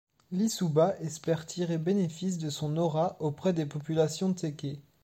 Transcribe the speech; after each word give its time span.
Lissouba 0.31 0.95
espère 1.01 1.45
tirer 1.45 1.77
bénéfice 1.77 2.39
de 2.39 2.49
son 2.49 2.75
aura 2.77 3.17
auprès 3.19 3.53
des 3.53 3.67
populations 3.67 4.33
téké. 4.33 4.81